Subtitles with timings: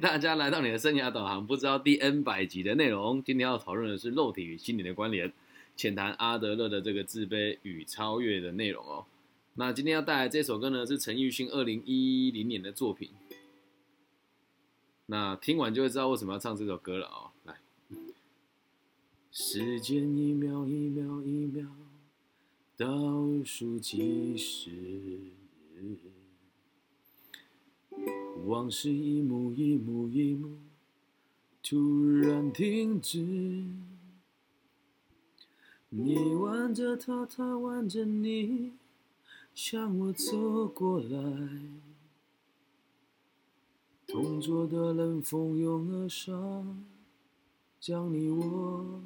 [0.00, 3.22] 大家来到你的生涯导航，不知道第 N 百集的内容。
[3.22, 5.30] 今天要讨论的是肉体与心理的关联，
[5.76, 9.04] 浅谈阿德勒的这个自卑与超越的内容哦。
[9.54, 13.10] 那今天要带来这首歌呢，是陈奕迅二零一零年的作品。
[15.06, 17.30] 那听完就会知道为什么要唱这首歌了哦。
[17.44, 17.56] 来，
[19.30, 21.68] 时间一秒一秒一秒
[22.78, 22.88] 倒
[23.44, 24.70] 数计时。
[28.46, 30.56] 往事一幕一幕一幕
[31.62, 33.64] 突然停止，
[35.90, 38.72] 你挽着他，他挽着你，
[39.54, 41.60] 向我走过来。
[44.06, 46.84] 同桌的人蜂拥而上，
[47.78, 49.02] 将你我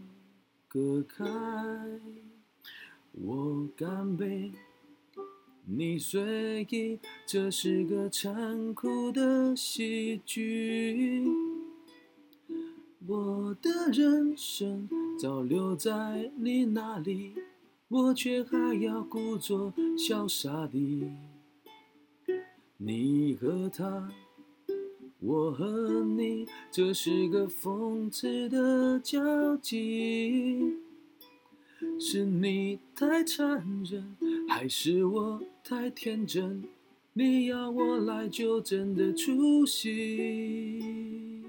[0.69, 1.25] 隔开。
[3.13, 4.53] 我干杯。
[5.67, 11.27] 你随意，这是个残酷的喜剧。
[13.07, 14.87] 我的人生
[15.19, 17.33] 早留在你那里，
[17.89, 21.09] 我却还要故作潇洒地。
[22.77, 24.13] 你和他，
[25.21, 30.77] 我和你，这是个讽刺的交集。
[31.99, 34.17] 是你太残忍，
[34.57, 35.43] 还是我？
[35.65, 36.63] 太天真，
[37.13, 41.43] 你要我来就真的出戏。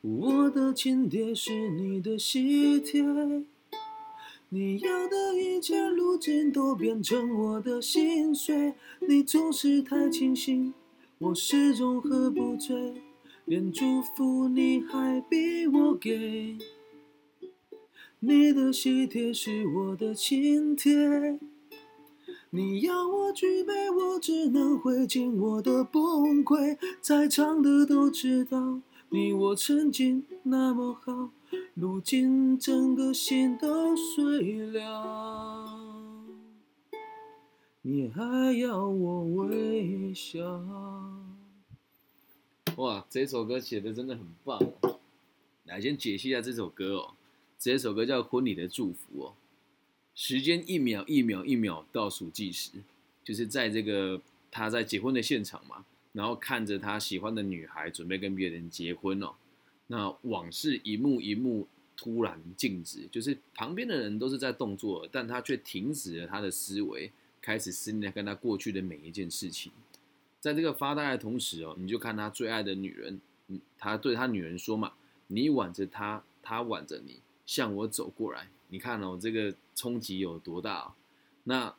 [0.00, 3.00] 我的请帖是你的喜帖，
[4.48, 8.74] 你要的一切如今都变成我的心碎。
[9.06, 10.74] 你总是太清醒，
[11.18, 12.94] 我始终喝不醉，
[13.44, 16.58] 连祝福你还逼我给。
[18.26, 21.38] 你的喜帖是我的请帖，
[22.48, 26.78] 你要我举杯，我只能会尽我的崩溃。
[27.02, 28.80] 在场的都知道，
[29.10, 31.32] 你我曾经那么好，
[31.74, 35.78] 如今整个心都碎了，
[37.82, 40.40] 你还要我微笑？
[42.76, 44.58] 哇，这首歌写的真的很棒。
[45.66, 47.12] 来，先解析一下这首歌哦。
[47.72, 49.34] 这首歌叫《婚礼的祝福》哦，
[50.14, 52.72] 时间一秒一秒一秒倒数计时，
[53.24, 54.20] 就是在这个
[54.50, 59.32] 他在结婚的现场嘛，然后看着他喜欢的女孩准备跟别人结婚哦，
[59.86, 61.66] 那往事一幕一幕
[61.96, 67.10] 突然静止，就是旁边的人都是在动作，但他却停止了他的思维，
[67.40, 69.72] 开始思念跟他过去的每一件事情。
[70.38, 74.92] 在这个发呆的同时哦，你就看他最爱的女人，嗯，他对他女人说嘛
[75.28, 80.94] ：“你挽着他，他挽着你。”向我走过来，你看哦，这个冲击有多大？
[81.44, 81.74] 那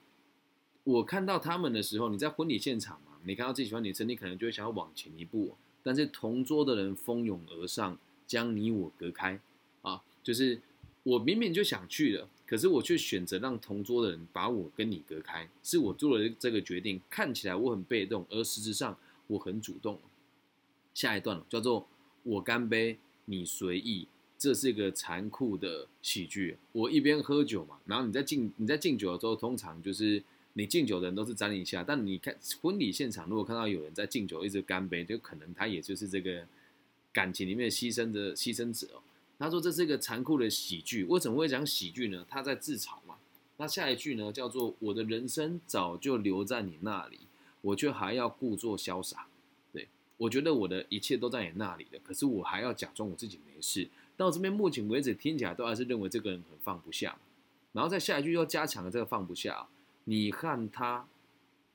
[0.84, 9.40] 我看到他们的时候，你在婚礼现场嘛，你看到自己喜欢女生，你可能就会想要往前一步，但是同桌的人蜂拥而上，将你我隔开
[9.82, 10.04] 啊！
[10.22, 10.62] 就是
[11.04, 17.02] 我明明就想去了，可是我却选择让同桌的人把我跟你隔开，是我做了这个决定。
[17.10, 18.96] 看起来我很被动，而实质上
[19.28, 20.00] 我很主动。
[20.94, 21.88] 下一段叫做
[22.24, 24.08] “我干杯，你随意”。
[24.46, 26.56] 这是一个残酷的喜剧。
[26.72, 30.22] 我一边喝酒嘛，然后你在敬你在敬酒的时候，通常就是
[30.54, 31.84] 你敬酒的人都是沾一下。
[31.84, 36.46] 但你看婚礼现场，如果看到有人在敬酒，一直干杯，就可能他也就是这个
[37.12, 39.02] 感情里面牺牲的牺牲者哦。
[39.40, 41.04] 他说这是一个残酷的喜剧。
[41.06, 42.24] 为什么会讲喜剧呢？
[42.30, 43.16] 他在自嘲嘛。
[43.58, 47.22] 那下一句呢，叫做我的人生早就留在你那里，
[47.62, 49.26] 我却还要故作潇洒。
[49.74, 53.90] 对我觉得我的一切都在你那里的，可是我还要假装我自己没事。
[54.18, 57.18] 到这边目前为止听起来都还是认为这个人很放不下，
[57.74, 59.68] 然后在下一句又加强了这个放不下。
[60.06, 61.08] 你和他，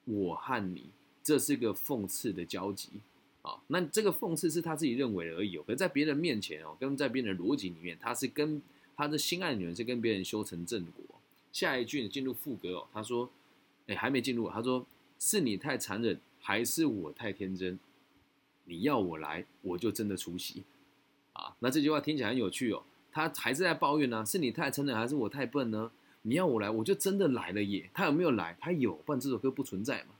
[0.04, 0.90] 我和你，
[1.22, 2.88] 这是个讽刺的交集
[3.42, 3.60] 啊。
[3.66, 5.58] 那这个讽刺是他自己认为而已。
[5.58, 8.62] 可是在别人面前哦，跟在别人的逻辑里面，他是跟
[8.96, 11.04] 他的心爱的女人是跟别人修成正果。
[11.52, 13.28] 下一句进入副歌哦，他说
[13.88, 14.86] ：“哎，还没进入。”他说
[15.18, 17.76] ：“是你太残忍，还是我太天真？
[18.64, 20.62] 你要我来，我就真的出席。”
[21.32, 22.82] 啊，那这句话听起来很有趣哦。
[23.12, 25.90] 他还是在抱怨呢，是你太撑了，还是我太笨呢？
[26.22, 27.90] 你要我来，我就真的来了耶。
[27.94, 28.56] 他有没有来？
[28.60, 30.10] 他有，不然这首歌不存在嘛。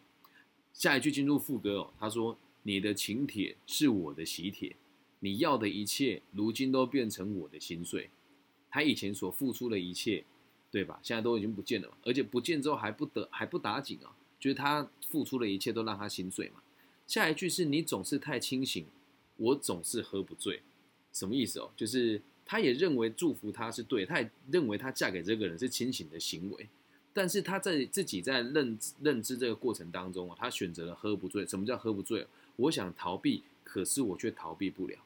[0.73, 4.75] 下一句进入副歌哦，他说：“你的请帖是我的喜帖，
[5.19, 8.09] 你要的一切，如今都变成我的心碎。
[8.71, 10.25] 他以前所付出的一切，
[10.71, 10.99] 对吧？
[11.03, 11.89] 现在都已经不见了。
[12.03, 16.63] 而且不见之后还不得还不打紧啊，就是他付出的一切都让他心碎嘛。
[17.07, 18.87] 下一句是你总是太清醒，
[19.37, 20.63] 我总是喝不醉。”
[21.13, 21.71] 什么意思哦？
[21.77, 26.69] 就是他也认为祝福他是对，他也认为他嫁给这个人是清醒的行为，
[27.13, 31.47] 但是他在自己在认认知这个过程当中啊，他选择了喝不醉。
[31.47, 32.27] 什么叫喝不醉？
[32.57, 34.97] 我想逃避，可是我却逃避不了。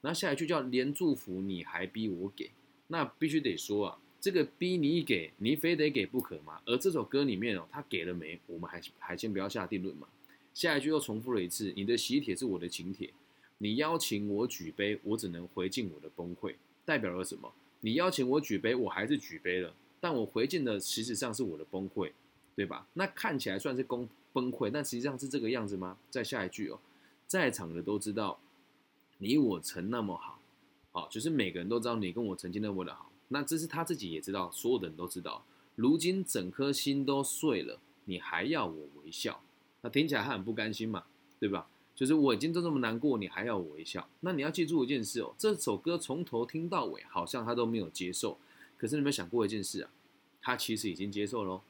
[0.00, 2.50] 那下一句叫连祝福你还逼我给，
[2.88, 6.60] 那必须得说啊，这个逼你给，你非得给不可吗？
[6.66, 8.38] 而这首歌里面哦，他给了没？
[8.46, 10.06] 我们还还先不要下定论嘛。
[10.52, 13.10] 下一句又重复了一次，你的喜帖是我的请帖，
[13.64, 17.50] 你邀请我举杯，我只能回敬我的崩溃，代表了什么？
[17.80, 22.12] 你邀请我举杯，我还是举杯了，但我回敬的实质上是我的崩溃，
[22.54, 22.86] 对吧？
[22.92, 25.96] 那看起来算是崩崩溃，但实际上是这个样子吗？
[26.10, 26.78] 在下一句哦，
[27.26, 28.38] 在场的都知道，
[29.16, 30.38] 你我曾那么好，
[30.92, 35.42] 好，就是每个人都知道你跟我曾经那么的好，那这是他自己也知道，所有的人都知道，
[35.74, 39.42] 如今整颗心都碎了，你还要我微笑？
[39.80, 41.04] 那听起来他很不甘心嘛，
[41.40, 41.66] 对吧？
[41.94, 44.08] 就是我已经都这么难过，你还要我微笑？
[44.20, 48.38] 那你要记住一件事哦，这首歌从头听到尾，好像他都没有接受。
[48.76, 49.90] 可是你有没有想过一件事啊？
[50.42, 51.62] 他其实已经接受喽。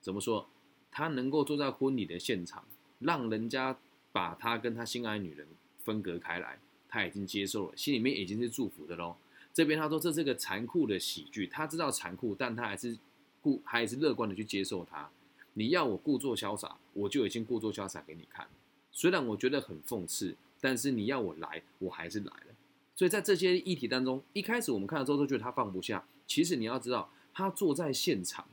[0.00, 0.48] 怎么说？
[0.90, 2.64] 他能够坐在婚礼的现场，
[2.98, 3.78] 让人家
[4.10, 5.46] 把他跟他心爱女人
[5.84, 6.58] 分隔开来，
[6.88, 9.16] 他已经接受了，心里面已经是祝福的喽。
[9.54, 12.98] 这边他说这是个残酷的喜剧，他知道残酷，但他还是
[13.40, 15.08] 故还是乐观的去接受它。
[15.54, 18.48] 你要我故作潇洒，我就已经故作潇洒给你看。
[18.98, 22.46] 虽然我觉得很讽刺，但是你要我来，我还是来了。
[22.96, 26.04] 所以在这些议题当中，一开始我们看了之后都觉得他放不下。
[26.26, 28.48] 其实你要知道，他坐在现场，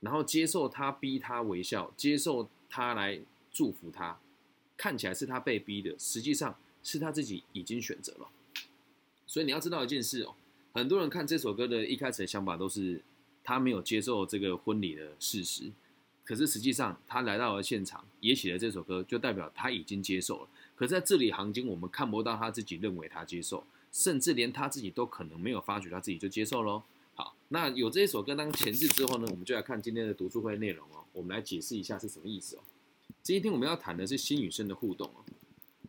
[0.00, 3.20] 然后接受他逼他微笑，接受他来
[3.52, 4.18] 祝福他，
[4.76, 8.28] 看起来是他被逼的，实际上是他自己已经选择了。
[9.28, 10.34] 所以你要知道一件事哦，
[10.72, 13.00] 很多人看这首歌的一开始的想法都是
[13.44, 15.70] 他没有接受这个婚礼的事实。
[16.24, 20.48] 可是实际上，他来到了现场，也写了这首歌，就代表他已经接受了。
[20.76, 26.82] 可是在字里行间，我们看不到他自己认为他接受，甚至连他自己都可能没有发觉他自己就接受喽。
[27.14, 31.04] 好，那有这一首歌当前置之后呢，我们就来看今天的读书会内容哦。
[31.12, 32.60] 我们来解释一下是什么意思哦。
[33.22, 35.24] 今天我们要谈的是心与身的互动哦。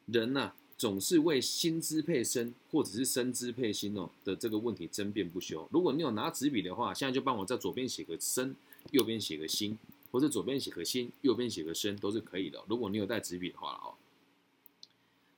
[0.08, 5.68] 人呐，总是为心支配身，或者是身支配心哦的这个问题争辩不休。
[5.72, 8.54] 如果你有拿纸笔的话，现在就帮我在左边写个身，
[8.92, 9.78] 右边写个心。
[10.14, 12.64] 或者左边写个心，右边写个身，都是可以的。
[12.70, 13.98] 如果你有带纸笔的话哦。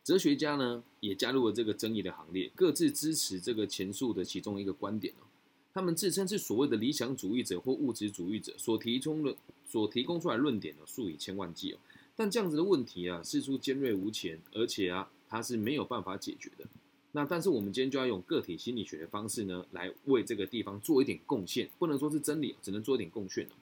[0.04, 5.24] 哲学家呢也加入了这个争议的行列，各自支持这个前述的其中一个观点哦。
[5.74, 9.34] 他们自称是所谓的理想主义者或物质主义者，所提供的
[9.66, 11.78] 所提供出来论点呢数以千万计哦。
[12.18, 16.66] 但这样子的问题啊，事出尖锐无前，而且啊，它是没有办法解决的。
[17.14, 23.56] 那但是我们今天就要用个体心理学的方式呢，来为这个地方做一点贡献，不能说是真理，只能做一点贡献哦。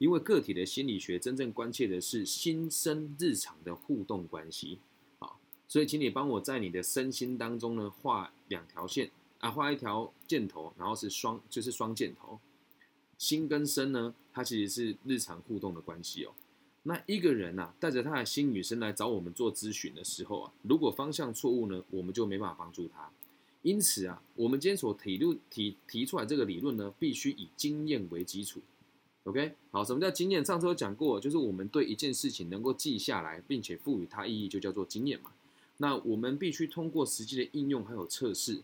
[0.00, 4.78] 因为个体的心理学真正关切的是心身日常的互动关系，
[5.18, 5.38] 好，
[5.68, 9.10] 所以请你帮我在你的身心当中呢画两条线
[9.40, 12.40] 啊，画一条箭头，然后是双就是双箭头，
[13.18, 16.32] 心跟身呢，它其实是日常互动的关系哦。
[16.84, 23.10] 那一个人呐，带着他的心与身来找我们做咨询的时候啊，如果方向错误呢，我们就没办法帮助他。
[23.60, 28.62] 因此啊，我们今天所提论提提出来这个理论呢，必须以经验为基础。
[29.24, 30.42] OK，好，什么叫经验？
[30.42, 35.30] 上次有讲过，就是我们对一件事情能够记下来，并且赋予它意义，就叫做经验嘛。
[35.76, 38.62] 那我们必须通过实际的应用还有测试，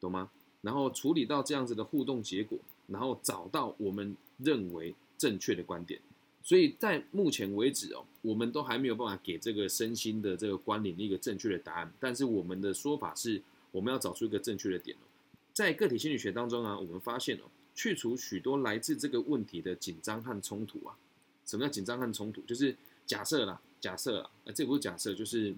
[0.00, 0.30] 懂吗？
[0.62, 2.58] 然后处理到这样子的互动结果，
[2.88, 6.00] 然后找到我们认为正确的观点。
[6.42, 11.92] 所以在目前为止哦，我们都还没有办法给这个身心的这个关联一个正确的答案。
[12.00, 13.40] 但是我们的说法是，
[13.70, 15.06] 我们要找出一个正确的点哦。
[15.52, 17.42] 在个体心理学当中啊，我们发现哦。
[17.74, 20.96] 去除许多来自这个问题的紧张和冲突啊！
[21.44, 22.40] 什么叫紧张和冲突？
[22.42, 25.54] 就是假设啦，假设啊，这不是假设，就是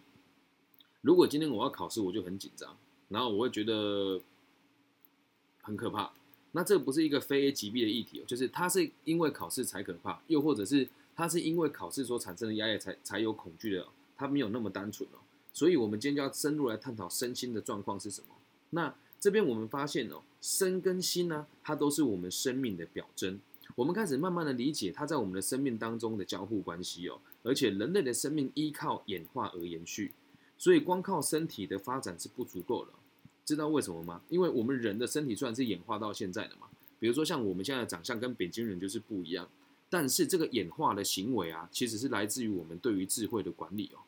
[1.02, 2.76] 如果今天我要考试，我就很紧张，
[3.10, 4.20] 然后我会觉得
[5.60, 6.10] 很可怕。
[6.52, 15.18] 那这不是一个非 A 即 B 的议题哦，就是它是因为考试才可怕，又或者是它是因为考试所产生的压力才才有恐惧的，它没有那么单纯哦。
[15.52, 18.28] 所以，我们今天就要深入来探讨身心的状况是什么。
[18.70, 20.22] 那这边我们发现哦。
[20.46, 23.40] 身跟心呢，它都是我们生命的表征。
[23.74, 27.18] 我们开始慢慢的理解它在我们的生命当中的交互关系哦。
[27.42, 30.12] 而且人类的生命依靠演化而延续，
[30.56, 32.92] 所以光靠身体的发展是不足够的。
[33.44, 34.22] 知道为什么吗？
[34.28, 36.68] 因为我们人的身体虽然是演化到现在的嘛，
[37.00, 39.48] 比如说像我们现在的长相跟北京人就是不一样，
[39.90, 43.98] 但是这个演化的行为啊，其实是来自于我们对于智慧的管理哦。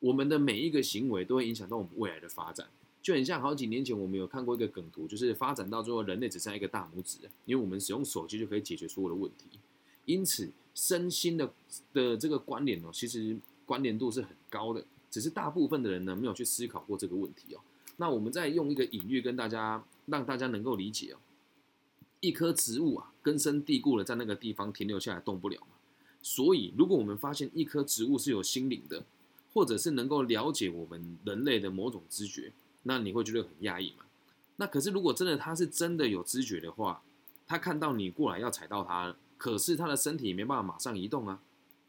[0.00, 2.66] 我们的每一个行为都会影响到我们未来的发展。
[3.04, 9.58] 就很像好几年前我们有看过一个梗图，就是发展到最后人类只剩下一个大拇指，因为我们使用手机就可以解决所有的问题。
[10.06, 11.52] 因此，身心的
[11.92, 17.60] 的这个关联哦，其实关联度是很高的，只是大部分的人呢没有去思考过这个问题哦。
[17.98, 21.18] 那我们再用一个隐喻跟大家，让大家能够理解哦。
[22.20, 25.76] 一棵植物啊，根深蒂固的在那个地方停留下来动不了嘛。
[26.22, 29.04] 所以，如果我们发现一棵植物是有心灵的，
[29.52, 32.50] 或者是能够了解我们人类的某种知觉，
[32.84, 34.04] 那你会觉得很压抑嘛？
[34.56, 37.02] 那可是如果真的他是真的有知觉的话，
[37.46, 41.42] 他看到你过来要踩到他，可是他的身体没办法马上移动啊，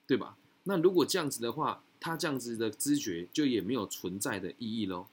[0.07, 0.35] 对吧？
[0.63, 5.05] 那如果这样子的话，他这样子的知觉就也没有存在的意义喽，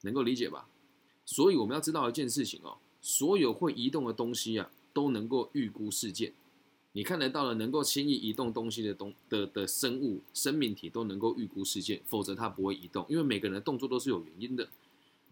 [0.00, 0.66] 能够理解吧？
[1.26, 6.32] 所以我们要知道一件事情哦，所有会移动的东西啊，都能够预估事件。
[6.92, 14.66] 你看得到了能够轻易移动东西的东的的生物生命体都能够预估事件，否则它不会移动，因为每个人的动作都是有原因的。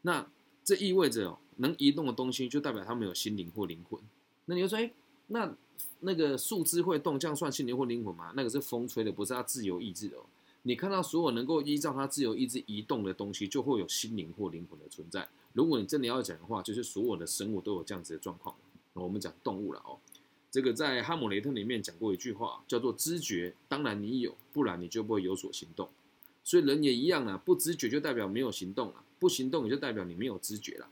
[0.06, 0.24] 那
[0.64, 4.00] 这意味着哦，能移动的东西就代表他们有心灵或灵魂。
[4.44, 4.88] 那你就说，哎，
[5.26, 5.52] 那
[5.98, 8.32] 那个树枝会动，这样算心灵或灵魂吗？
[8.36, 10.24] 那个是风吹的，不是它自由意志的哦。
[10.62, 15.26] 你看到所有能够依照它自由意志移动的东西，就会有心灵或灵魂的存在。
[15.54, 18.54] 如果你真的要讲的话，就是所有的生物都有这样子的状况。
[18.94, 19.98] 我们讲动物了哦，
[20.52, 23.52] 这个在《哈姆雷特》里面讲过一句话，叫做“知觉”。
[23.68, 25.88] 当然你有，不然你就不会有所行动。
[26.44, 30.88] 所以人也一样啊，不知觉就代表没有行动了，不行动也就代表你没有知觉了，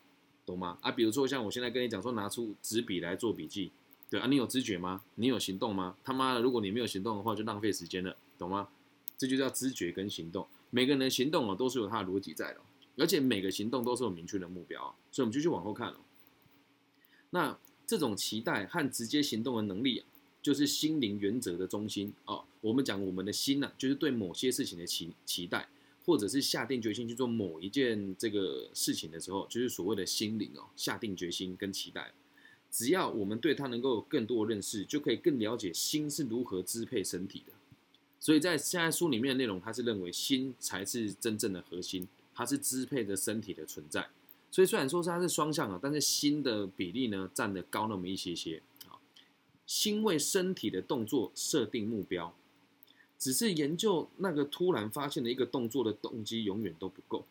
[0.47, 0.79] 懂吗？
[0.81, 3.71] 啊，比如说像我现在跟你讲说，拿出纸笔来做笔记，
[4.11, 5.03] 对啊，你有知觉吗？
[5.17, 5.97] 你有行动吗？
[6.03, 8.69] 他妈的，如果你没有行动的话，就浪费时间了，懂吗？
[9.17, 12.61] 这就叫知觉跟行动，每个人的行动哦都是有它的逻辑在的，
[12.97, 14.81] 而且每个行动都是有明确的目标，
[15.13, 16.01] 所以我们就去往后看了。
[17.31, 20.07] 那这种期待和直接行动的能力啊，
[20.43, 22.45] 就是心灵原则的中心哦。
[22.61, 25.69] 我们讲我们的心呢，就是对某些事情的期期待，
[26.05, 32.13] 或者是下定决心去做某一件这个事情的时候，就是所谓的心灵哦，下定决心跟期待。
[32.71, 37.53] 只要我们对它能够有更多的认识，就可以更了解心是如何支配身体的。
[38.19, 44.09] 所以在现在书里面的内容，他是认为心才是真正的核心，它是支配着身体的存在。
[44.51, 48.63] 所以虽然说是它是双向的，但是心的比例呢占的高那么一些些。
[48.89, 48.99] 啊，
[49.67, 52.35] 心为身体的动作设定目标，
[53.25, 57.25] 只是研究那个突然发现的一个动作的动机永远都不够，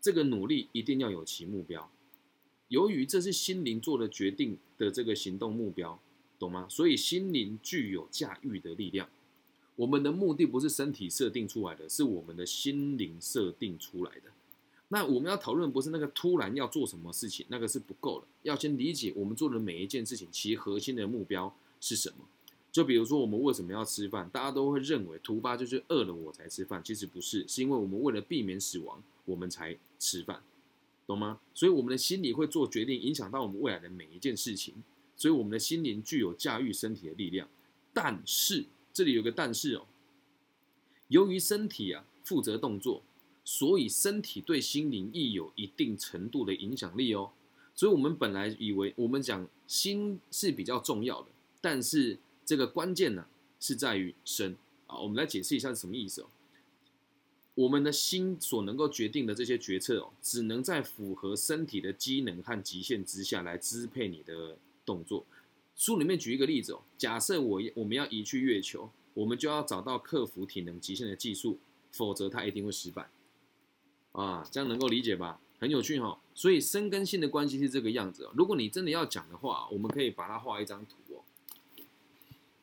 [0.00, 1.90] 这个努力一定要有其目标。
[2.68, 6.00] 由于这是心灵做的决定的这个行动目标，
[6.38, 6.66] 懂吗？
[6.70, 9.06] 所以心灵具有驾驭的力量。
[9.74, 14.32] 我们的目的不是身体设定出来的，是我们的心灵设定出来的。
[14.88, 18.26] 那我们要讨论不是那个突然要做什么事情，那个是不够的。
[18.44, 22.24] 要先理解我们做的每一件事情，其核心的目标是什么。
[22.76, 30.42] 就比如说我们为什么要吃饭，大家都会认为突发就是饿了我才吃饭，其实不是，是因为我们为了避免死亡，我们才吃饭，
[31.06, 31.40] 懂吗？
[31.54, 34.74] 所以我们的心理会做决定，影响到我们未来的每一件事情。
[35.16, 37.48] 所以我们的心灵具有驾驭身体的力量，
[37.94, 38.66] 但是。
[38.92, 39.86] 这里有个但是哦，
[41.08, 43.02] 由于身体啊负责动作，
[43.42, 47.30] 所以身体对心灵亦有一定程度的影响力哦。
[47.74, 51.28] 所以我们本来以为我们讲心是比较重要的，
[51.60, 53.26] 但是这个关键呢
[53.60, 54.96] 是在于身啊。
[55.00, 56.28] 我们来解释一下是什么意思哦。
[57.56, 65.24] 我们的心所能够决定的这些决策哦，只能在符合身体的机能和极限之下来支配你的动作。
[65.74, 71.58] 书里面举一个例子哦，假设我我们要移去月球，我们就要找到克服体能极限的技术，
[71.90, 73.10] 否则它一定会失败。
[74.12, 75.40] 啊，这样能够理解吧？
[75.58, 76.20] 很有趣哈。
[76.34, 78.32] 所以生跟心的关系是这个样子哦。
[78.36, 81.05] 如果你真的要讲的话，我们可以把它画一张图。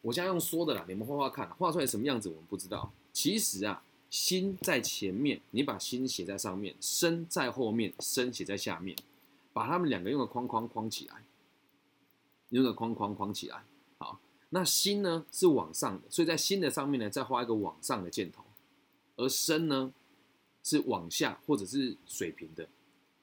[0.04, 2.92] 我现在用说的啦，你们画画看，画出来什么样子我们不知道。
[3.12, 8.96] 其实啊，心在前面，你把心写在上面；身在后面，身写在下面，
[9.54, 11.24] 把它们两个用个框框框起来。
[12.50, 13.64] 用个框框框起来，
[13.98, 14.20] 好，
[14.50, 18.44] 那心呢是往上的，所以在心的上面呢再画一个往上的箭头，
[19.16, 19.92] 而身呢
[20.62, 22.68] 是往下或者是水平的。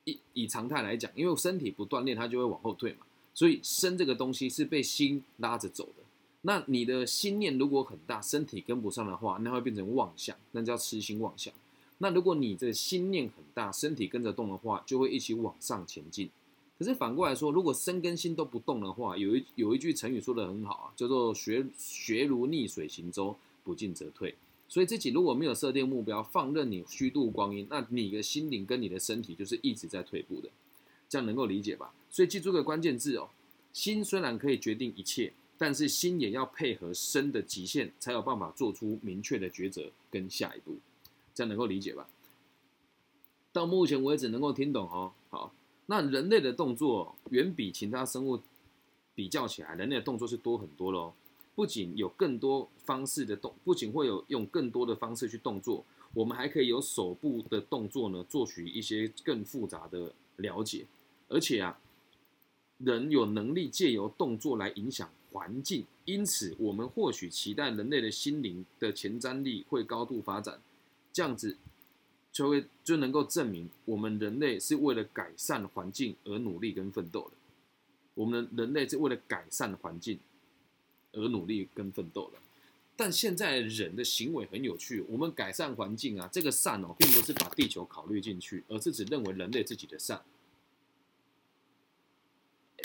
[0.05, 6.00] 以以常态来讲，因为身体不锻炼，它就会往后退嘛，所以身这个东西是被心拉着走的。
[6.43, 11.53] 那你的心念如果很大，身体跟不上的话，那会变成妄想，那叫痴心妄想。
[11.99, 16.31] 那如果你的心念很大，身体跟着动的话，就会一起往上前进。
[16.79, 24.35] 可是反过来说，如果身跟心都不动的话，有一有一句成语说的很好啊，叫做“学学如逆水行舟，不进则退”。
[24.67, 30.49] 所以自己如果没有设定目标，放任你虚度光阴，那你的心灵跟你的身体就是一直在退步的。
[31.07, 31.93] 这样能够理解吧？
[32.09, 33.29] 所以记住个关键字哦，
[33.75, 40.79] 心虽然可以决定一切，但是心也要配合身的极限，才有办法做出明确的抉择跟下一步。
[41.35, 42.09] 这样能够理解吧？
[43.53, 45.53] 到目前为止能够听懂哦，好。
[45.85, 48.41] 那人类的动作远比其他生物
[49.15, 51.13] 比较起来，人类的动作是多很多喽。
[51.55, 60.87] 不仅有更多方式的动，不仅会有用更多的方式去动作，我们还可以有手部的动作呢，做取一些更复杂的了解。
[61.29, 61.79] 而且啊，
[62.79, 70.61] 人有能力借由动作来影响环境，因此我们或许期待人类的心灵的前瞻力会高度发展。
[71.13, 71.57] 这样子
[72.33, 77.33] 就会就能够证明我们人类是为了改善环境而努力跟奋斗的。
[78.15, 80.19] 我们人类是为了改善环境
[81.13, 82.39] 而努力跟奋斗的。
[82.97, 90.23] 但现在人的行为很有趣，我们改善环境啊，这个善哦，并不是把地球考虑进去，而是只认为人类自己的善。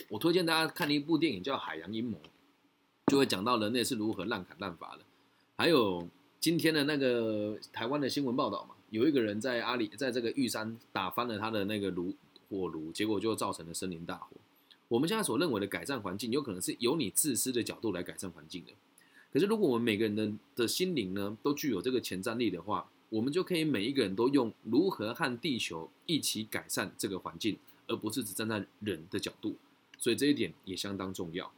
[0.07, 2.17] 我推荐大家看一部电影叫《海洋阴谋》，
[3.07, 5.03] 就会讲到人类是如何滥砍滥伐的。
[5.57, 6.07] 还有
[6.39, 12.13] 今天的那个台湾的新闻报道嘛，有一个人在阿里，在这个玉山打翻了他的那个炉
[12.49, 14.37] 火炉，结果就造成了森林大火。
[14.87, 18.71] 我们现在所认为的改善环境，有可能是由你自私的角度来改善环境的。
[19.31, 27.57] 可是，如果我们每个人的的心灵呢，都具有这个前瞻力的话，我们就可以每一个人都用如何和地球一起改善这个环境，
[27.87, 29.55] 而不是只站在人的角度。
[29.97, 31.51] 所以这一点也相当重要。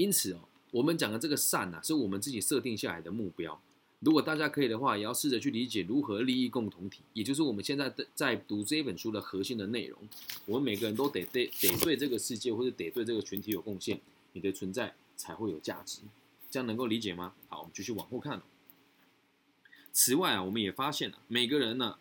[0.00, 0.40] 因此哦，
[0.70, 3.60] 我们讲的这个善呐，是我们自己设定下来的目标。
[3.98, 9.98] 如果大家可以的话，也要试着去理解如何利益共同体，也就是我们现在的在读这本书的核心的内容。
[10.46, 14.00] 我们每个人都得得得对这个世界或者得对这个群体有贡献，
[14.32, 16.00] 你的存在才会有价值。
[16.50, 17.34] 这样能够理解吗？
[17.48, 18.40] 好，我们继续往后看。
[19.92, 21.98] 此外啊，我们也发现了每个人呢，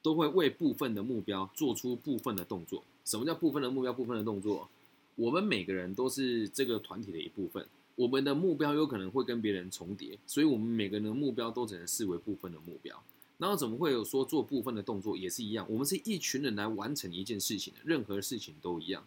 [0.00, 2.84] 都会为部分的目标做出部分的动作。
[3.04, 4.70] 什么叫部分的目标、部分的动作？
[5.18, 13.02] 我们每个人都是这个团体的一部分，我们的目标有可能会跟别人重叠，所以我们每个人的目标都只能视为部分的目标。
[13.36, 15.66] 然后怎么会有说做部分的动作也是一样？
[15.68, 19.04] 我们是一群人来完成一件事情的，任何事情都一样。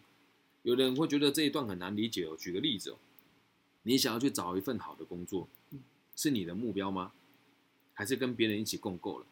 [0.62, 2.36] 有的人会觉得这一段很难理解哦。
[2.38, 2.98] 举个例子哦。
[3.84, 5.48] 你想要去找一份好的工作，
[6.14, 7.12] 是你的目标吗？
[7.94, 9.26] 还是跟别人一起共构了？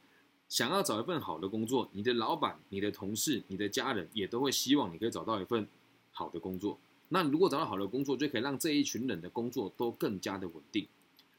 [0.49, 5.69] 想要找一份好的工作，你的老板、你的同事、你的家人也都会希望你可以找到一份
[6.21, 6.79] 好的工作。
[7.09, 10.87] 那如果找到好的工作，就可以让这一群人的工作都更加的稳定。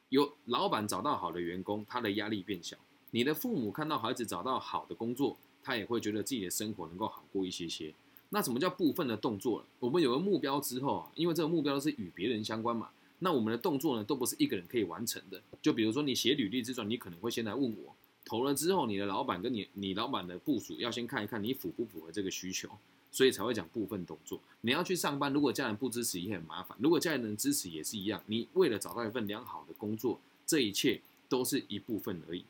[0.10, 2.76] 有老板找到好的员工，他的压力变小。
[3.12, 7.94] 你的父母看到孩子找到好的工作，他也会觉得自己的生活能够好过一些些。
[8.30, 9.64] 那什么叫部分的动作？
[9.80, 12.90] 我们有个目标之后啊，因为这个目标是与别人相关嘛。
[13.20, 15.40] 那我们的动作呢，都不是一个人可以完成的。
[15.62, 22.70] 就比如说你写履历之前，你可能会先来问我，投了之后，你的老板跟你你老板的部署要先看一看你符不符合这个需求，
[23.12, 24.40] 所以才会讲部分动作。
[24.62, 28.24] 你要去上班，如果家人不支持也很麻烦；如果家人能支持也是一样。
[28.28, 32.46] 你为了找到一份良好的工作，这一切都是一部分而已。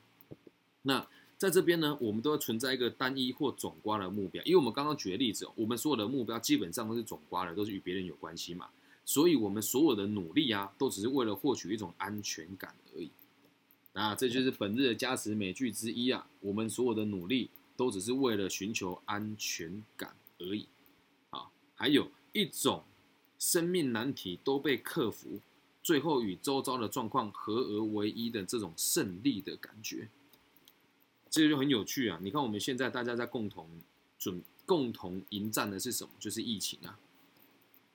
[0.83, 8.69] 那在这边呢，我们都要存在一个单一或总瓜的目标，因为我们刚刚举的例子，我们所有的目标基本上都是总瓜的，都是与别人有关系嘛。
[9.03, 13.09] 所以，我们所有的努力啊，都只是为了获取一种安全感而已。
[13.93, 16.27] 那这就是本日的加持美句之一啊。
[16.39, 20.67] 我们所有的努力都只是为了寻求安全感而已。
[21.29, 22.83] 啊，还有一种
[23.39, 25.39] 生命难题都被克服，
[25.81, 30.09] 最后与周遭的状况合而为一的这种胜利的感觉，
[31.29, 32.19] 这个就很有趣啊。
[32.21, 33.67] 你看，我们现在大家在共同
[34.19, 36.11] 准共同迎战的是什么？
[36.19, 36.99] 就是疫情啊。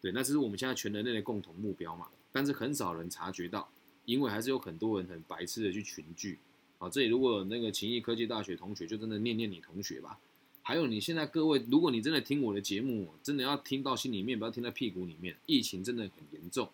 [0.01, 2.09] 对，那这是我们现在全人类的共同目标嘛？
[2.33, 3.69] 但是很少人察觉到，
[4.05, 6.39] 因为还是有很多人很白痴的去群聚。
[6.79, 10.19] 啊，这里如果那个勤益科技大学同学，就真的念念你同学吧。
[10.69, 15.37] 还有你现在各位，如果你真的听我的节目，真的要听到心里面，不要听在屁股里面。
[15.47, 16.69] 疫情真的很严重，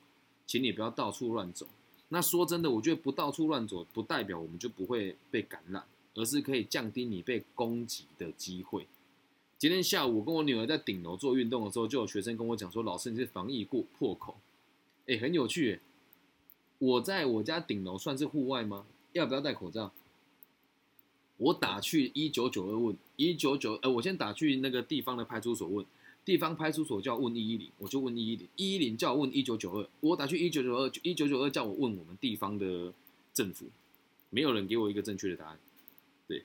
[0.46, 1.68] 请你不要到处乱走。
[2.08, 8.86] 那说真的，我觉得不到处乱走，不代表我们就不会被感染，而是可以降低你被攻击的机会。
[9.58, 14.38] 今天下午，我跟我女儿在顶楼做运动的时候，就有学生跟我讲说：“老师，你是防疫过破口。”
[15.06, 15.80] 哎，很有趣。
[16.78, 18.86] 我在我家顶楼算是户外吗？
[19.12, 19.92] 要不要戴口罩？
[21.42, 25.84] 我打去一九九二问一九九，呃，我先打去那个地方的派出所问，
[26.24, 32.92] 地方派出所叫问一一零，我就问一一零，一一零叫我问一九九二，我打去一九九二，一九九二叫我问我们地方的
[33.34, 33.66] 政府，
[34.30, 35.58] 没有人给我一个正确的答案。
[36.28, 36.44] 对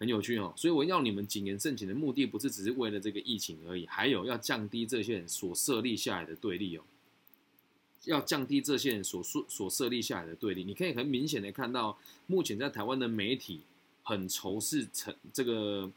[0.00, 6.82] 很有趣哦，所以我要你们谨言慎行的目的，不是只是为了这个疫情而已，还有要降低这些人所设立下来的对立哦，
[8.06, 10.64] 要降低这些人所所所设立下来的对立。
[10.64, 13.60] 你可以很明显的看到，目前在台湾的媒体
[14.04, 15.90] 很仇视成这个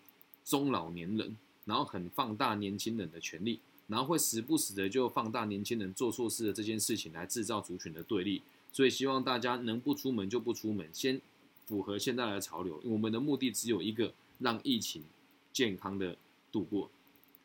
[0.43, 8.41] 中老年人，然后很放大年轻人的权利，然后会时不时的就放大年轻人做错事的这件事情来制造族群的对立。
[8.73, 11.21] 所以希望大家能不出门就不出门，先。
[11.67, 15.03] 符合现在的潮流，我们的目的只有一个，让疫情
[15.51, 16.15] 健康的
[16.49, 16.89] 度过。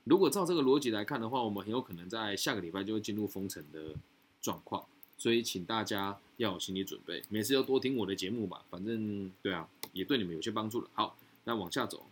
[0.04, 3.96] 如果照这个逻辑来看的话，我们很有可能在下个礼拜就会进入封城的
[4.40, 4.86] 状况。
[5.18, 8.64] 所以，请大家要有心理准备，每次要多听我的节目吧。
[8.70, 10.88] 反正，对啊，也对你们有些帮助了。
[10.94, 12.06] 好，那往下走。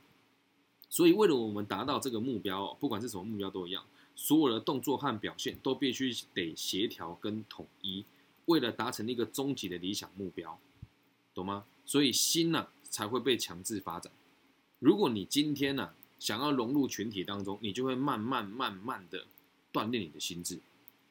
[0.89, 3.85] 所以，为了我们达到这个目标，不管是什么目标都一样，
[4.17, 8.05] 所有的动作和表现都必须得协调跟统一，
[8.47, 10.59] 为了达成一个终极的理想目标，
[11.33, 11.65] 懂吗？
[11.85, 14.13] 所以心呢才会被强制发展，
[14.81, 19.27] 如果你今天呢、想要融入群体当中，你就会慢慢慢慢的
[19.73, 20.61] 锻炼你的心智。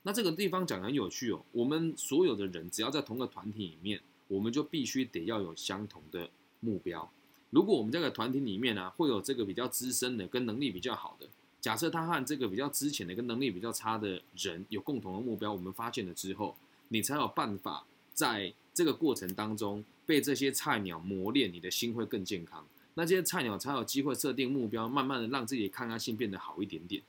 [0.03, 7.09] 那这个地方讲得很有趣哦，我们所有的人只要在同个团体里面，我们就必须得要有相同的目标。
[7.49, 11.27] 如果我们这个团体里面呢、会有这个比较资深的跟能力比较好的，
[11.59, 16.55] 假设他和这个比较之前的跟能力比较差的人有共同的目标，我们发现了之后，
[16.89, 22.65] 你才有办法在这个过程当中被这些菜鸟磨练，你的心会更健康。
[22.93, 27.01] 那这些菜鸟才有机会设定目标，慢慢的让自己的抗压性变得好一点点。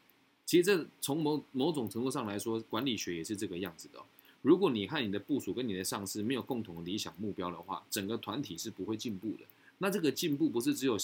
[0.47, 4.01] 其实这从某某种程度上来说，管理学也是这个样子的、
[4.43, 9.45] 如果你和你的部属跟你的上司没有共同的理想目标的话，整个团体是不会进步的。
[9.79, 10.97] 那这个进步不是只有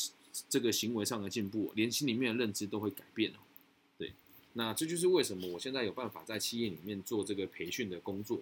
[0.49, 3.38] 这个行为上的进步，连心里面的认知都会改变哦。
[3.99, 4.12] 对，
[4.55, 8.40] 那这就是为什么我现在有办法在企业里面做这个培训的工作，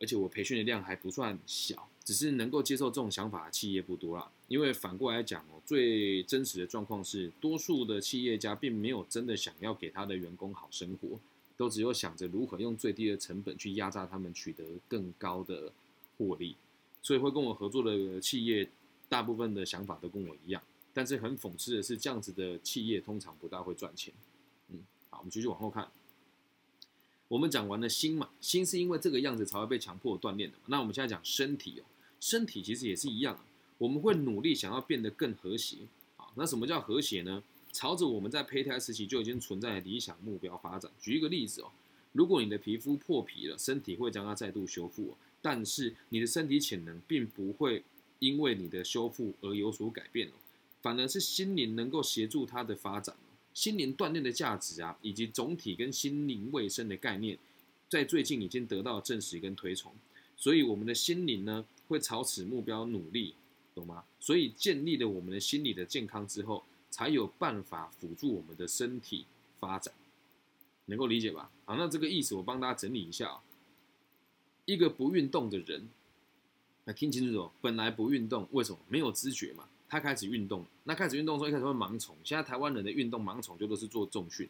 [0.00, 4.30] 而且我培训的量还不算小，只是能够接受这种想法的企业不多啦。
[4.48, 11.18] 因为反过来讲哦，最真实的状况是，多数的企业家并没有真的想要给他的员工好生活，
[11.62, 15.72] 都只有想着如何用最低的成本去压榨他们，取得更高的
[16.18, 16.56] 获利。
[17.00, 18.68] 所以会跟我合作的企业，
[19.08, 20.60] 大部分的想法都跟我一样。
[20.92, 24.12] 但是很讽刺的是，这样子的企业通常不大会赚钱。
[24.70, 25.88] 嗯，好，我们继续往后看。
[27.28, 30.64] 我们讲完了心嘛，心是因为这个样子才会被强迫锻炼的嘛。
[30.66, 31.84] 那我们现在讲身体哦，
[32.18, 33.38] 身体其实也是一样，
[33.78, 35.76] 我们会努力想要变得更和谐。
[36.16, 37.44] 好，那什么叫和谐呢？
[37.72, 40.90] 朝着我们在胚胎时期就已经存在的理想目标发展。
[41.00, 41.72] 举一个例子哦，
[42.12, 47.82] 如果你的皮肤破皮了，身体会将它再度修复哦，但是你的身体潜能并不会
[48.18, 50.32] 因为你的修复而有所改变哦，
[50.82, 53.16] 反而是心灵能够协助它的发展。
[53.54, 57.38] 心灵锻炼的价值啊，以及总体跟心灵卫生的概念，
[57.88, 59.92] 在最近已经得到证实跟推崇。
[60.36, 63.34] 所以我们的心灵呢，会朝此目标努力，
[63.74, 64.04] 懂吗？
[64.18, 69.24] 所以建立了我们的心理的健康之后，才有办法辅助我们的身体
[69.58, 69.92] 发展，
[70.84, 71.50] 能够理解吧？
[71.64, 73.42] 好，那这个意思我帮大家整理一下、啊。
[74.66, 75.88] 一个不运动的人，
[76.84, 78.78] 那听清楚哦，本来不运动，为什么？
[78.88, 79.64] 没有知觉嘛。
[79.88, 82.16] 他开始运动，那开始运动的时候，一开始会盲从。
[82.24, 84.48] 现在台湾人的运动盲从就都是做重训，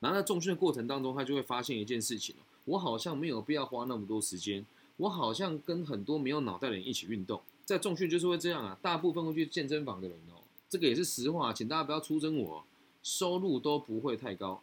[0.00, 4.66] 然后在重训的过程当中，他就会发现一件事情哦我好像没有必要花那么多时间，
[4.98, 7.40] 我好像跟很多没有脑袋的人一起运动。
[7.64, 10.41] 在重训就是会这样啊，大部分会去健身房的人哦，
[10.72, 12.64] 这个也是实话，请大家不要出征我，
[13.02, 14.62] 收入都不会太高，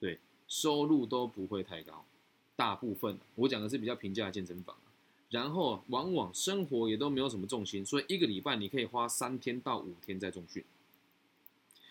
[0.00, 2.02] 对，收入都不会太高，
[2.56, 4.74] 大部分我讲的是比较平价的健身房。
[5.28, 10.64] 然后往往生活也都没有什么重心，所以一个礼拜你可以花三天到五天在重训。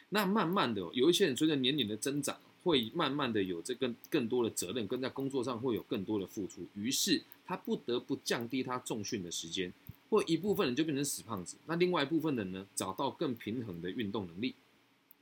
[0.09, 9.71] 那慢慢的，有一些人随着年龄的增长，会慢慢的有这更更多的责任，跟在工作上会有更多的付出，于是他不得不降低他重训的时间，
[10.09, 14.55] 或一部分人就变成死胖子，那另外一部分人呢，找到更平衡的运动能力。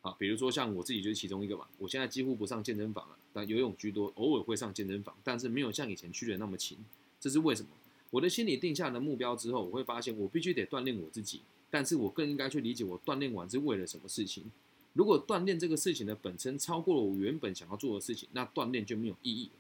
[0.01, 6.77] 啊，比如说像我自己就是其中一个嘛，我现在几乎不上健身房了，但游泳居多，偶尔会上健身房，但是没有像以前去的那么勤，
[7.19, 7.69] 这是为什么？
[8.11, 14.51] 我的心里定下了目标之后，我会发现我必须得锻炼我自己，但是我更应该去理解我锻炼完是为了什么事情。
[14.93, 19.53] 如果锻炼这个事情的本身超过了我原本想要做的事情，那锻炼就没有意义了。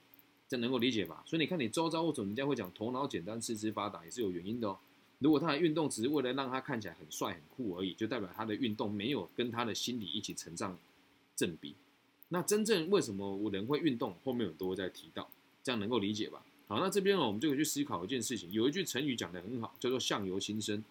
[0.47, 1.23] 这能够理解吧？
[1.25, 4.77] 所以你看，你周遭为什么人家会讲头脑简单、四肢发达，也是有原因的哦。
[5.19, 10.77] 如果他的运动只是为了让他看起来很帅、很酷而已，就代表他的运动没有跟他的心理一起成长
[11.35, 11.73] 正比。
[12.29, 15.29] 那真正为什么我人会运动，后面我都会再提到，
[15.63, 16.43] 这样能够理解吧？
[16.67, 18.51] 好，那这边哦，我们就可以去思考一件事情。
[18.51, 20.83] 有一句成语讲得很好，叫做“相由心生”。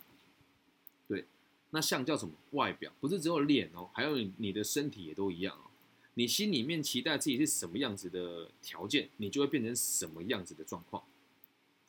[1.08, 1.24] 对，
[1.70, 2.32] 那相叫什么？
[2.52, 5.70] 外表，不是只有脸哦，还有你的身体也都一样哦。
[6.14, 11.02] 你心里面期待自己是什么样子的条件，你就会变成什么样子的状况。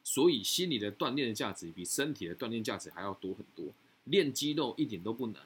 [0.06, 3.66] 所以，心理的锻炼的价值比身体的锻炼价值还要多很多。
[4.04, 5.42] 练肌肉一点都不难，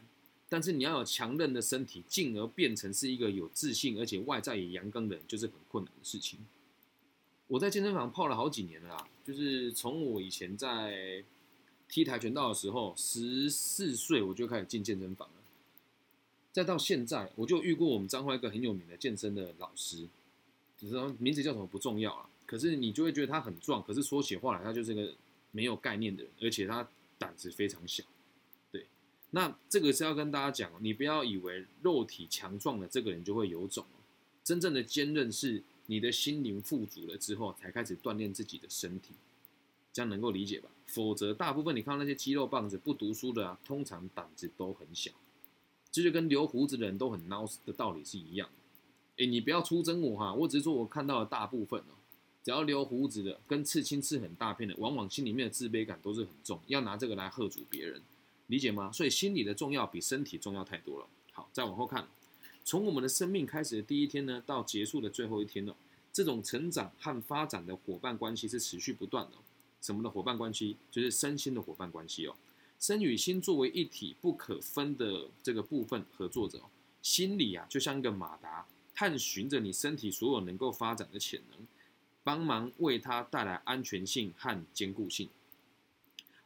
[0.50, 6.46] 但是你要有强韧的身体，进而变成是一个有自信而且外在也阳刚的人，就是很困难的事情。
[7.48, 11.24] 我在健身房泡了好几年了啦，就是从我以前在
[11.88, 15.36] 踢跆拳道的时候，十四岁我就开始进健身房了，
[16.52, 20.06] 再到现在，我就遇过我们彰化一个很有名的健身的老师，
[20.78, 25.14] 只是名字叫什么不重要啊，可是你就会觉得他很壮，可是说起话来他就是个
[25.52, 26.88] 没有概念的人，而且他
[27.20, 28.04] 胆子非常小。
[28.72, 28.88] 对，
[29.30, 33.86] 那这个是要跟大家讲，你不要以为肉体强壮的这个人就会有种，
[34.44, 35.64] 真正的坚韧是。
[35.92, 39.16] 你的心灵富足了之后，才开始锻炼自己的身体，
[39.92, 40.70] 这样能够理解吧？
[40.86, 45.10] 否则，大部分你看到那些肌肉棒子不读书的啊，通常胆子都很小，
[45.92, 49.24] 这就跟留胡子的人都很孬的道理是一样的。
[49.24, 51.98] 哎，你不要出征我哈，我只是说我看到的大部分哦，
[52.50, 58.02] 只要留胡子的跟刺青刺很大片的，往往心里面的自卑感都是很重，要拿这个来喝阻别人。
[58.48, 58.92] 理解吗？
[58.92, 61.06] 所以心理的重要比身体重要太多了。
[61.32, 62.08] 好，再往后看，
[62.66, 65.76] 从我们的生命开始的第一天呢，到结束的最后一天呢，
[66.12, 69.34] 这种成长和发展的伙伴关系是持续不断的。
[69.80, 70.76] 什么的伙伴关系？
[70.90, 72.36] 就是身心的伙伴关系哦。
[72.80, 76.64] 身与心作为一体不可分的这个部分合作者，
[77.04, 81.60] 心理啊就像一个马达，探寻着你身体所有能够发展的潜能，
[82.30, 85.28] 帮忙为它带来安全性和坚固性。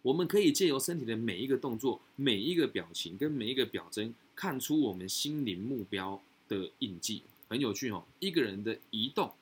[0.01, 7.23] 我们可以借由身体的每一个动作、每一个表情跟每一个表征，看出我们心灵目标的印记。
[7.49, 9.33] 很有趣哦，一个人的移动，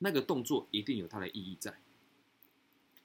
[0.00, 1.72] 那个动作一定有它的意义在。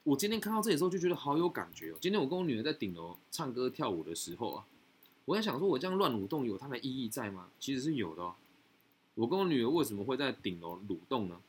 [0.01, 1.97] 我今天看到这里时候就觉得好有感觉哦。
[2.01, 4.65] 今天我跟我女儿在顶楼唱歌跳舞的时候啊，
[5.25, 7.47] 我在想说，我这样乱舞动有它的意义在吗？
[7.59, 8.33] 其实是有的哦。
[9.13, 11.39] 我跟我女儿为什么会在顶楼蠕动呢？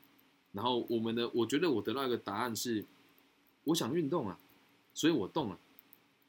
[0.56, 2.82] 然后我们的，我觉得我得到一个答案是，
[3.64, 4.38] 我想运动啊，
[4.94, 5.58] 所以我动了。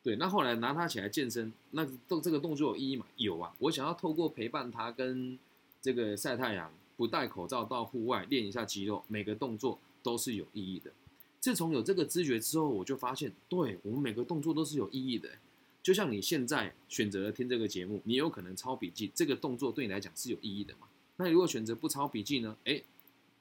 [0.03, 3.05] 对，那后来拿它起来健身，那动这个动作有意义吗？
[3.15, 5.39] 有啊，我想要透过陪伴它跟
[5.81, 10.91] 这个晒太阳，不戴口罩到户外练一下肌肉，每个动作都是有意义的。
[11.39, 15.29] 自从有这个知觉之后，我就发现，对我们每个动作都是有意义的。
[15.81, 20.87] 就像你现在选择了听这个节目，你有可能抄笔记，这个动作对你来讲是有意义的嘛？
[21.15, 22.55] 那如果选择不抄笔记呢？
[22.65, 22.83] 诶，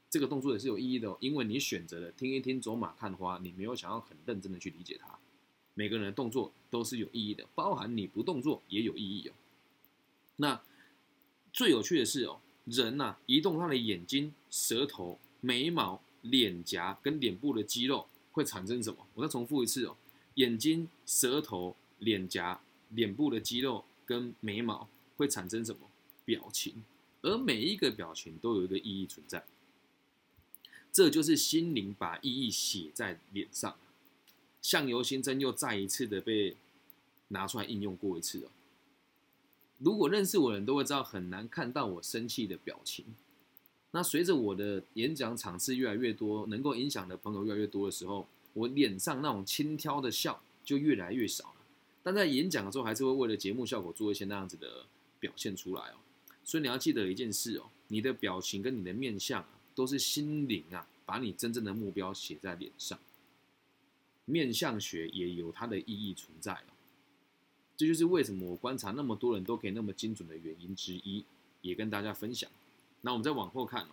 [0.08, 5.18] 这个动作也是有意义的哦，因为你选择了听一听走马看花，你没有想要很认真的去理解它。
[5.74, 9.32] 每个人的动作都是有意义的，包含你不动作也有意义哦。
[10.36, 10.62] 那
[11.52, 16.00] 最有趣的是哦，人呐，移动他的眼睛、舌头、眉毛。
[16.22, 19.06] 脸颊跟脸部的肌肉会产生什么？
[19.14, 19.96] 我再重复一次哦，
[20.34, 25.88] 眼睛、舌头、脸颊、脸部的肌肉跟眉毛会产生什么
[26.24, 26.82] 表情？
[27.22, 29.44] 而每一个表情都有一个意义存在，
[30.96, 33.76] 这就是心灵把意义写在脸上。
[34.62, 36.56] 相由心生又再一次的被
[37.28, 38.48] 拿出来应用过一次哦。
[39.76, 43.04] 如果认识我的人都会知道，很难看到我生气的表情。
[43.90, 51.56] 那随着我的演讲场次越来越多，能够影响的朋友越来越多的时候，我脸上那种轻佻的笑就越来越少了。
[52.02, 54.86] 但在演讲的时候，还是会为了节目效果做一些那样子的
[55.20, 55.96] 表现出来哦。
[56.42, 59.44] 所以你要记得一件事哦，你的表情跟你的面相，
[59.76, 62.98] 都是心灵啊，把你真正的目标写在脸上。
[64.24, 66.74] 面相学也有它的意义存在哦。
[67.76, 71.24] 这就是为什么我观察那么多人都可以那么精准的原因之一，
[71.60, 72.50] 也跟大家分享。
[73.02, 73.90] 那我们再往后看哦，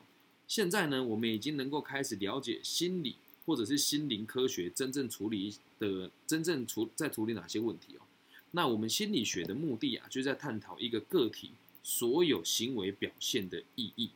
[0.48, 8.02] 现在呢，我们已经能够开始了解心理或者是心灵科学真正处理的真正处在处理哪些问题哦。
[8.52, 11.52] 那我们心理学的目的啊，就是在探讨一个个体
[11.84, 14.10] 所有行为表现的意义，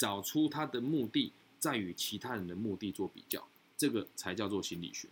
[0.00, 5.10] 找出他的目的，在与其他人的目的做比较，这个才叫做心理学。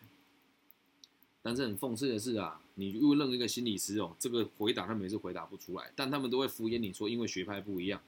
[1.43, 8.01] 但是很讽刺的是啊，你问任何一个心理师哦，这个回答他们也是回答不出来，但他们都会敷衍你说，因为学派不一样。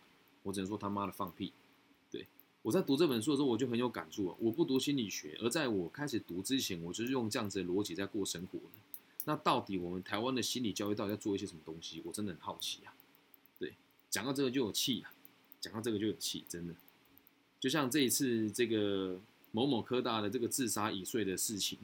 [0.43, 1.53] 我只能说他妈的放屁！
[2.11, 2.27] 对
[2.63, 4.37] 我在读这本书的时候，我就很有感触啊。
[4.39, 8.59] 我不读心理学，而在我开始读之前，我就是用这样子的逻辑在过生活。
[9.27, 12.01] 那到底我们台湾的心理教育到底在做一些什么东西？
[12.07, 12.95] 我真的很好奇啊。
[13.59, 13.75] 对，
[14.09, 15.13] 讲到这个就有气啊，
[15.61, 16.75] 讲到这个就有气，真的。
[17.59, 19.19] 就像这一次这个
[19.53, 21.79] 某某科大的这个自杀已遂的事情，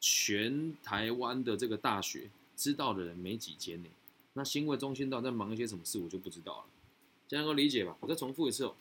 [0.00, 3.88] 全台湾的这个大学知道的人没几间呢。
[4.34, 6.64] 那新卫中心到底在忙一些什么事，我就不知道了。
[7.26, 7.96] 这样能够理解吧？
[8.00, 8.74] 我再重复一次哦。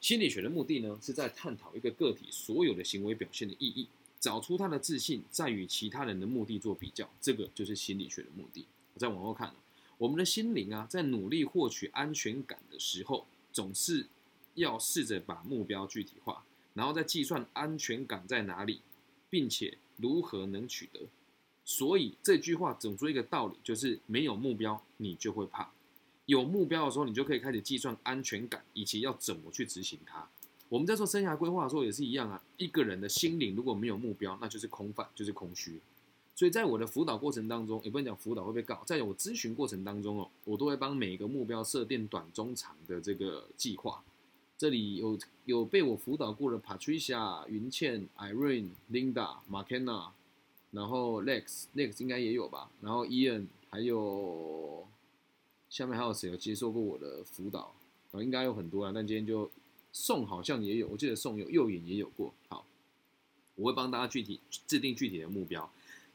[0.00, 3.86] 心理学的目的呢，是在探讨一个个体所有的行为表现的意义，
[4.18, 8.66] 找出他的自信，在与其他人的目的做比较，这个就是心理学的目的。
[8.94, 9.54] 我再往后看
[9.98, 14.06] 我们的心灵啊，在努力获取安全感的时候，总是
[14.54, 18.80] 要试着把目标具体化，然后再计算安全感在哪里，
[19.28, 21.00] 并且如何能取得。
[21.64, 25.70] 所以这句话总说一个道理，就是没有目标，你就会怕。
[26.26, 30.28] 有目标的时候，你就可以开始计算安全感，以及要怎么去执行它。
[30.68, 32.42] 我们在做生涯规划的时候也是一样啊。
[32.56, 35.78] 一个人的心灵如果没有目标，那就是空泛，就是空虚。
[36.34, 44.02] 所以在我的辅导过程当中，也不能讲辅导会被告，在我咨询过程当中哦，我都会帮每一个目标设定短、中、长的这个计划。
[44.56, 50.10] 这里有有被我辅导过的 Patricia、云倩、Irene、Linda、Markena，
[50.70, 54.86] 然后 Lex，Lex 应该也有吧，然后 Ian 还有。
[55.68, 57.74] 下面还有谁有接受过我的辅导？
[58.10, 58.92] 啊，应该有很多啊。
[58.94, 59.50] 但今天就
[59.90, 62.30] 宋好像也有，我记得宋有右眼也有过。
[62.50, 62.66] 好，
[63.54, 65.72] 我会帮大家具体制定具体的目标。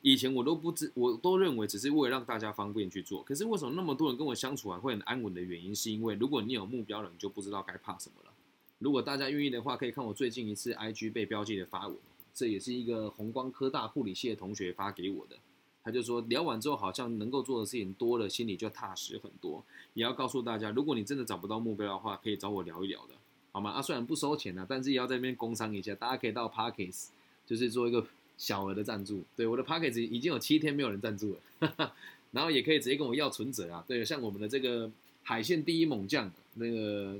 [0.10, 3.22] 以前我都不知，我都认为只是为了让大家方便去做。
[3.24, 8.32] 可是为什么那么多人跟我相处完会很安稳的原因，是因为如果你有目标了，你就不知道该怕什么了。
[8.80, 11.98] 如果大家愿意的话，可以看我最近一次 IG 被标记的发文，
[12.34, 15.36] 这也是一个红光科大护理系的同学发给我的。
[15.84, 19.62] 他就说聊完之后好像能够做的事情多了，心里就踏实很多。
[19.94, 23.16] 也要告诉大家，如果你真的找不到目标的话，可以找我聊一聊的，
[23.52, 23.72] 好吗？
[23.72, 27.08] 啊，虽然不收钱啊，但是也要在那边工商一下，大家可以到 Parkes，
[27.46, 29.24] 就是做一个小额的赞助。
[29.36, 31.94] 对，我的 Parkes 已经有七天没有人赞助了，
[32.32, 33.84] 然后也可以直接跟我要存折啊。
[33.88, 34.90] 对，像我们的这个
[35.24, 37.20] 海线第一猛将，那个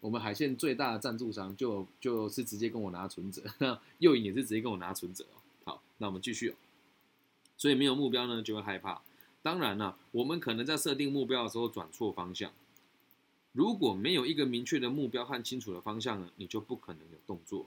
[0.00, 3.42] 我们海线最大的赞助商，就就是直接跟我拿存折，
[3.98, 5.36] 右影也是直接跟我拿存折哦。
[5.64, 6.54] 好，那我们继续。
[7.56, 9.00] 所以没有目标呢，就会害怕。
[9.42, 12.50] 当然了，我们可能在设定目标的时候转错方向。
[13.52, 17.66] 如果没有一个明确的目标和清楚的方向呢，你就不可能有动作。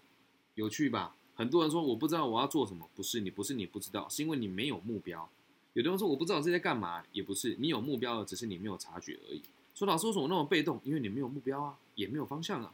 [0.56, 1.16] 有趣吧？
[1.38, 5.30] 很多人说我不知道我要做什么，不是你不是你不知道，是因为你没有目标。
[5.74, 9.42] 有的人说我不知道这在干嘛，也不是你有目标了，只是你没有察觉而已。
[9.76, 10.82] 说老师为什么那么被动？
[10.84, 12.74] 因为你没有目标啊，也没有方向啊。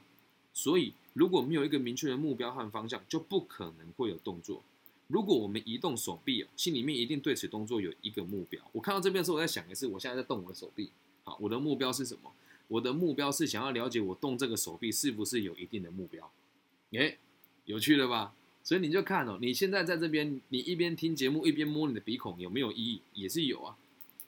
[0.53, 4.63] 所以如果没有一个明确的目标和方向，就不可能会有动作。
[5.07, 8.63] 如果我们移动手臂啊，心里面一定对此动作有一个目标。
[8.71, 10.89] 我看到这边的时候，我在想的是，我现在在动我的手臂。
[11.25, 12.31] 好，我的目标是什么？
[12.69, 16.31] 我的目标是想要了解我动这个手臂是不是有一定的目标。
[16.91, 17.17] 诶，
[17.65, 18.33] 有趣了吧？
[18.63, 23.01] 所以你就看哦，你现在在这边，你一边听节目一边摸你的鼻孔，有没有意义？
[23.13, 23.75] 也是有啊，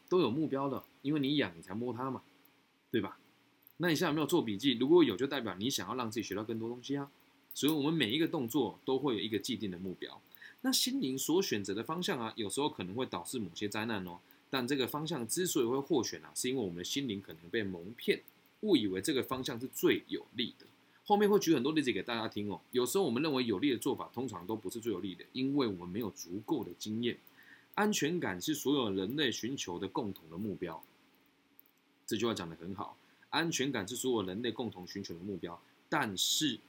[0.10, 2.22] 都有目标的，因为你痒你才摸它嘛，
[2.92, 3.18] 对吧？
[3.78, 4.74] 那你现在有没有做笔记？
[4.74, 7.10] 如果有，就代表你想要让自己学到更多东西啊。
[7.54, 10.22] 所以我们每一个动作都会有一个既定的目标。
[10.62, 14.20] 那心灵所选择的方向啊，有时候可能会导致某些灾难哦。
[14.50, 18.22] 但这个方向之所以会获选啊，是因为我们的心灵可能被蒙骗，
[18.62, 20.66] 误以为这个方向是最有利的。
[21.06, 22.60] 后面会举很多例子给大家听哦。
[22.72, 27.18] 有时候我们认为有利的做法，通常都不是最有利的，因为我们没有足够的经验。
[27.76, 30.84] 安全感是所有人类寻求的共同的目标。
[32.06, 32.98] 这句话讲得很好，
[33.30, 36.60] 安全感是所有人类共同寻求的目标，但是。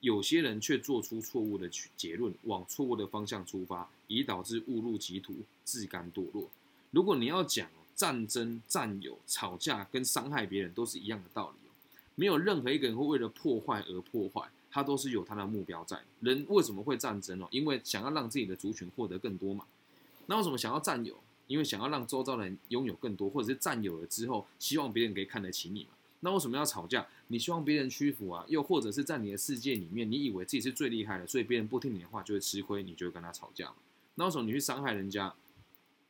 [0.00, 6.48] 有些人却做出错误的结论，往错误的方向出发，以导致误入歧途，自甘堕落。
[6.92, 11.67] 如果你要讲战争、占有、吵架跟伤害别人都是一样的道理，
[12.18, 16.02] 没有任何一个人会为了破坏而破坏，他都是有他的目标在。
[16.18, 17.46] 人为什么会战争哦？
[17.52, 19.64] 因为想要让自己的族群获得更多嘛。
[20.26, 21.16] 那为什么想要占有？
[21.46, 25.90] 因为想要让周遭人拥有更多，或者是占有了之后，希望别人可以看得起你嘛。
[26.20, 27.06] 那为什么要吵架？
[27.28, 28.44] 你希望别人屈服啊？
[28.48, 33.72] 又或者是在你的世界里面，你以为自己是最厉害的，所以别人不听你的话就会吃亏，你就会跟他吵架
[34.16, 35.32] 那为什么你去伤害人家？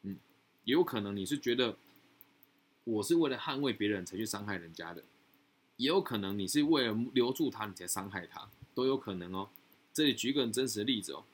[0.04, 0.16] 嗯，
[0.64, 1.76] 也有可能你是觉得
[2.84, 5.04] 我是为了捍卫别人才去伤害人家的，
[5.78, 9.48] 也有可能你是为了留住他你才伤害他，都有可能哦。
[9.94, 11.24] 这里举一个很真实的例子哦。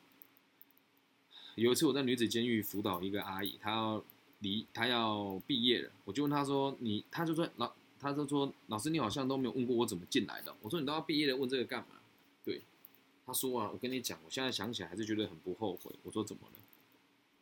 [1.56, 4.04] 有一次我在女子监狱辅导一个阿姨，她要
[4.38, 11.96] 离她要毕业了，我就问她说：“你？”她就说：“老。”她就说：“老师，你好像都没有问过我怎么进来的。”我说：“你都要毕业了，问这个干嘛？”
[12.44, 12.60] 对，
[13.24, 16.58] 她说：“啊，我跟你讲，我现在想起来还是觉得很不后悔。”我说：“怎么了？”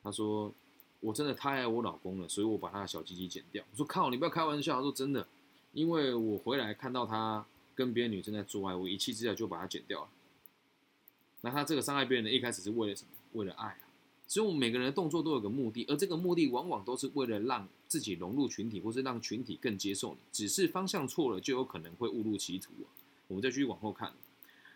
[0.04, 0.52] 她说
[1.00, 5.26] ：“我真的太爱我老公了，所以我把他的小鸡鸡剪掉。”我说：“靠，你不要开玩笑。”她说：“真的，
[5.72, 10.08] 因为我回来看到他跟别的女生在做爱，我一气之下就把他剪掉了。”
[11.42, 13.10] 那他这个伤害别人的一开始是为了什么？
[13.32, 13.88] 为了爱啊！
[14.28, 20.20] 所以，我们每个人的动作都有个目的，而这个目的往往都是为了让自己融入群体，或是让群体更接受你。
[20.30, 22.86] 只是方向错了，就有可能会误入歧途啊！
[23.28, 24.12] 我们再继续往后看，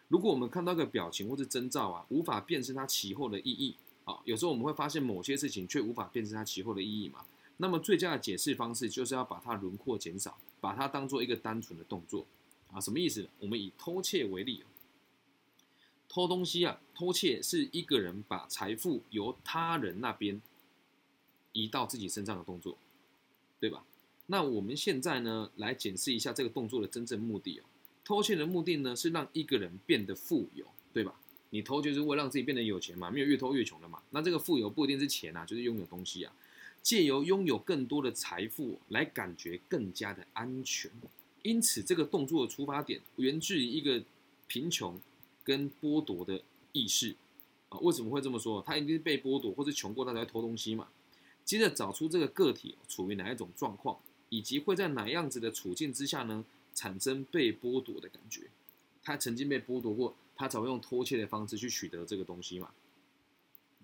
[0.08, 7.24] 如果我们看到个表情或是征兆啊，无法辨识它其后的意义啊，有时候我们会发现某些事情却无法辨识它其后的意义嘛。
[7.58, 12.26] 那么，最佳的解释方式就是要把它轮廓减少，把它当做一个单纯的动作
[12.72, 12.80] 啊。
[12.80, 13.28] 什么意思？
[13.38, 14.62] 我们以偷窃为例。
[16.08, 20.40] 偷东西啊，偷窃是一个人把财富由他人那边
[21.52, 22.78] 移到自己身上的动作，
[23.60, 23.84] 对吧？
[24.26, 27.64] 那我们现在呢，来检视一下这个动作的真正目的哦。
[28.04, 31.20] 偷窃的目的呢，是让一个人变得富有，对吧？
[31.50, 34.02] 你偷就是为了让自己变得有钱嘛，没有越偷越穷的嘛。
[34.10, 36.32] 那这个富有不一定是钱啊，就是拥有东西啊，
[36.86, 40.88] 借由拥有更多的财富来感觉更加的安全。
[41.42, 44.04] 因此，这个动作的出发点源自于一个
[44.46, 45.00] 贫穷。
[45.42, 47.14] 跟剥夺的意识
[47.68, 48.60] 啊，为什么会这么说？
[48.66, 50.88] 他一定是被剥夺或者穷过，他才会偷东西嘛。
[51.44, 53.96] 接着找出这个个体处于哪一种状况，
[54.28, 56.44] 以及会在哪样子的处境之下呢，
[56.74, 58.42] 产生被剥夺的感觉。
[59.04, 62.70] 他曾经被剥夺过，他才会用偷窃的方式去取得这个东西嘛。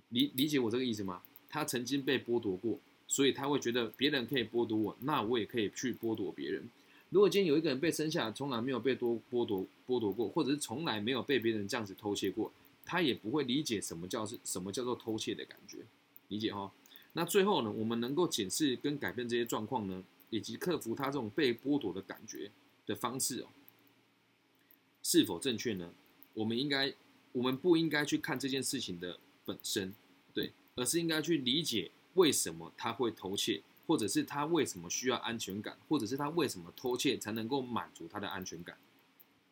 [0.09, 1.22] 理理解我这个意思吗？
[1.49, 2.81] 他曾经被剥夺过，
[3.13, 6.67] 所以他会觉得别人可以剥夺我，那我也可以去剥夺别人。
[7.11, 12.51] 如果今天有一个人被生下来，从来没有被多剥夺剥夺过，或者是从来没有被别人这样子偷窃过，
[12.87, 15.81] 他也不会理解什么叫是什么叫做偷窃的感觉，
[16.29, 16.73] 理解哈？
[17.13, 22.51] 那最后呢，我们能够检视跟改变这些状况呢，以及克服他这种被剥夺的感觉
[22.87, 23.49] 的方式哦，
[25.03, 25.93] 是否正确呢？
[26.33, 26.91] 我们应该，
[27.33, 29.93] 我们不应该去看这件事情的本身，
[30.33, 38.77] 对，而是应该去理解为什么他会偷窃，或者是他为什么需要安全感，或者是他为什么偷窃才能够满足他的安全感，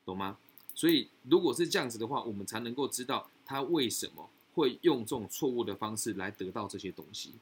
[0.04, 0.38] 懂吗？
[0.74, 7.32] 所以如果是这样子的话，我们才能够知道他为什么会用这种错误的方式来得到这些东西。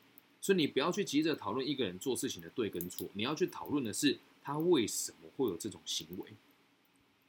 [0.40, 6.32] 所以你不要去急着讨论一个人做事情的对跟错，你要去讨论的是他为什么会有这种行为。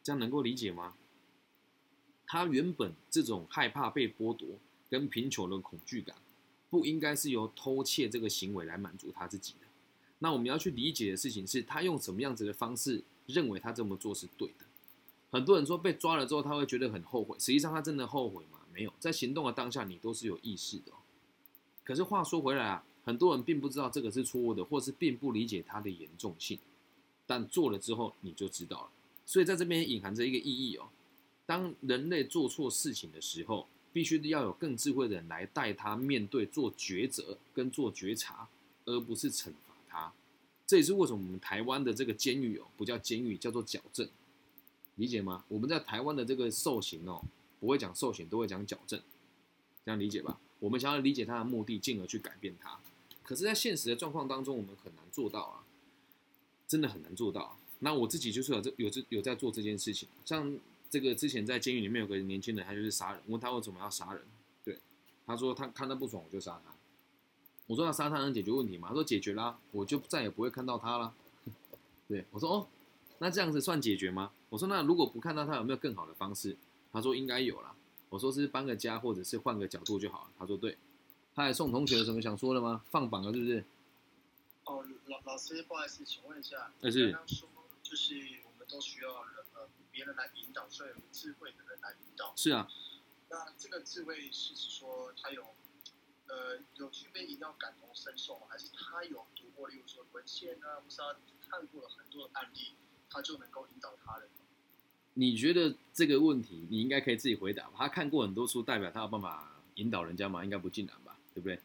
[0.01, 0.93] 这样能够理解吗？
[2.25, 4.47] 他原本这种害怕被剥夺
[4.89, 6.15] 跟贫穷的恐惧感，
[6.69, 9.67] 不应该是由偷窃这个行为来满足他自己的。
[10.19, 14.65] 那我们要去理解的事情是他用什么样子的方式认为他这么做是对的。
[15.31, 18.59] 很多人说被抓了之后他会觉得很后悔，实际上他真的后悔吗？
[18.73, 20.91] 没有，在行动的当下你都是有意识的。
[21.83, 26.59] 可是话说回来啊，很多人并不知道这个是错误的，或是并不理解它的严重性，
[27.25, 28.89] 但做了之后你就知道了。
[29.25, 30.89] 所以在这边隐含着一个意义哦。
[31.45, 38.47] 当人类做错事情的时候，必须要有更智慧的人来带他面对做抉择跟做觉察，
[38.85, 40.13] 而不是惩罚他。
[40.67, 44.07] 这也是为什么我们台湾的这个监狱哦，不叫监狱，叫做矫正，
[44.95, 45.43] 理解吗？
[45.47, 47.23] 我们在台湾的这个受刑哦，
[47.59, 49.01] 不会讲受刑，都会讲矫正，
[49.83, 50.39] 这样理解吧？
[50.59, 52.79] 我们想要理解他的目的，进而去改变他。
[53.23, 55.65] 可是，在现实的状况当中，我们很难做到啊，
[56.67, 57.57] 真的很难做到。
[57.79, 60.57] 那我自己就是有这有这有在做这件事情，像。
[60.89, 63.21] 这个之前在监狱里面有个年轻人，他就是杀人。
[63.27, 64.21] 问他为什么要杀人？
[64.63, 64.79] 对，
[65.25, 66.73] 他说他看他不爽，我就杀他。
[67.67, 68.87] 我说那杀他能解决问题吗？
[68.87, 71.13] 他说解决啦，我就再也不会看到他了。
[72.07, 72.67] 对我说哦，
[73.19, 74.31] 那这样子算解决吗？
[74.49, 76.57] 我说那如果不看到他，有没有更好的方式？
[76.91, 77.75] 他说应该有啦。
[78.09, 80.31] 我说是搬个家，或者是换个角度就好了。
[80.39, 80.77] 他说对。
[81.35, 82.83] 他还送同学有什么想说的吗？
[82.89, 83.63] 放榜了是不是？
[84.65, 87.47] 哦，老老师不好意思，请问一下，但是刚刚说
[87.83, 88.15] 就是
[88.45, 89.38] 我们都需要人。
[89.99, 92.33] 别人来引导，需要有智慧的人来引导。
[92.33, 92.71] 是啊，
[93.29, 95.53] 那这个智慧是指说他有，
[96.27, 98.47] 呃，有具备一定要感同身受吗？
[98.49, 101.13] 还是他有读过，例如说文献啊，或是他
[101.49, 102.75] 看过了很多的案例，
[103.09, 104.29] 他就能够引导他人？
[105.15, 107.73] 你觉得这个问题，你应该可以自己回答吧？
[107.79, 110.45] 他看过很多书，代表他有办法引导人家吗？
[110.45, 111.19] 应该不尽然吧？
[111.33, 111.59] 对不对？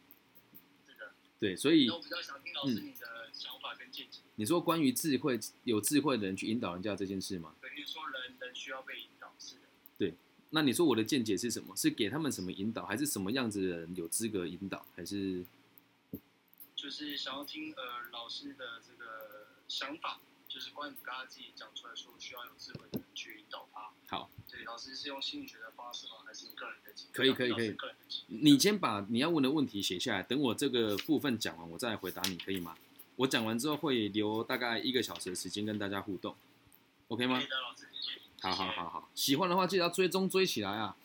[0.85, 1.09] 这个
[1.39, 4.19] 对，所以我比较想听老师你的想法跟见解。
[4.35, 7.53] 你说关于智慧，有智慧的人去引导人家这件事吗？
[7.61, 9.61] 对，你说人人需要被引导，是的。
[9.97, 10.13] 对，
[10.49, 11.75] 那你说我的见解是什么？
[11.75, 14.85] 是给他们什么引导，还是什么样子的人有资格引导？
[14.95, 15.45] 还是
[16.75, 23.89] 就是想要听呃老师的这个想法，就是关于刚刚自己讲出来说需要有智慧的人去引导他。
[24.07, 26.15] 好，对，老师是用心理学的方式吗？
[26.25, 26.93] 还是个人的？
[27.11, 27.75] 可以，可以，可以。
[28.27, 32.77] 你先把你要问的问题写下来，等我这个部分讲完，我再来回答你，可以吗？
[33.17, 36.35] 我讲完之后会留大概一个小时的时间跟大家互动
[37.07, 37.41] ，OK 吗？
[38.41, 40.95] 好好好好，喜欢的话记得要追踪追起来啊！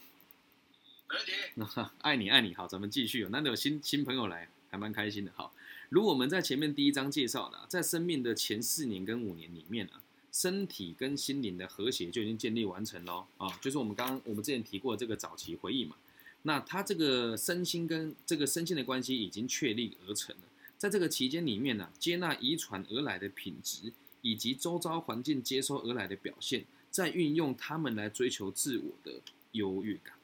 [1.09, 1.91] 没问题。
[2.03, 3.25] 爱你爱你，好，咱们继续。
[3.31, 5.33] 难得有新新朋友来，还蛮开心的。
[5.35, 5.53] 好，
[5.89, 15.97] 如果我们在前面第一章介绍的，在生命的前四年跟五年里面啊，身体跟心灵的和谐就已经建立完成喽啊，就是我们刚刚我们之前提过这个早期回忆嘛。
[16.43, 20.43] 那他这个身心跟这个身心的关系已经确立而成了。
[20.81, 29.21] 在这个期间里面呢，接纳遗传而来的品质，以及周遭环境接收而来的表现，再运用他们来追求自我的
[29.53, 30.15] 优越感，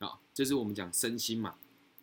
[0.00, 1.54] 啊，这是我们讲身心嘛。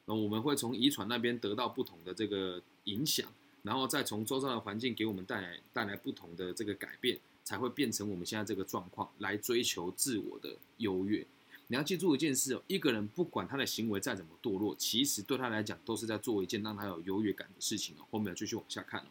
[0.06, 3.32] 那我们会从遗传那边得到不同的这个影响，
[3.62, 11.24] 然后再从周遭的环境给我们带来带来不同的这个改变，才会变成我们现在这个状况，来追求自我的优越。
[11.68, 18.06] 你要记住一件事哦，一个人不管他的行为再怎么堕落，其实对他来讲都是在做一件让他有优越感的事情哦。
[18.12, 19.06] 后面继续往下看哦。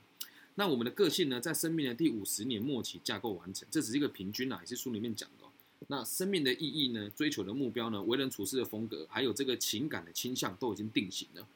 [0.55, 5.45] 那我们的个性呢，在生命的第五十年末期架构完成，这只是一个平均啊，也是书里面讲的。
[5.89, 11.47] 那生命的意义呢，追求的目标呢，为人处事的风格，还有这个情感的倾向都已经定型了。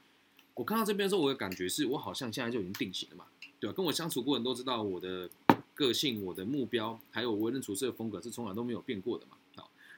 [0.54, 3.24] 我看到这边的时候，我的感觉是我好像现在就已经定型了嘛，
[3.58, 3.72] 对吧？
[3.72, 5.30] 跟我相处过的人都知道，我的
[5.72, 9.37] 个性、我的目标，还有为人处事的风格是从来都没有变过的嘛。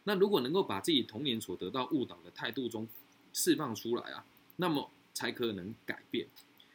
[0.04, 2.88] 那如果能够把自己童年所得到误导的态度中
[3.32, 4.24] 释放出来啊，
[4.56, 6.26] 那么才可能改变。